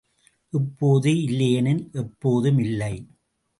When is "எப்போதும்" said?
1.93-2.59